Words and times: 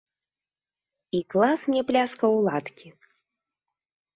І 1.19 1.21
клас 1.33 1.67
мне 1.73 1.81
пляскаў 1.91 2.31
у 2.39 2.41
ладкі. 2.49 2.87